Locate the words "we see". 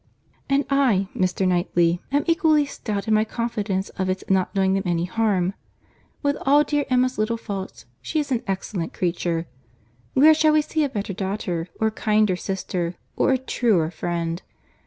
10.53-10.83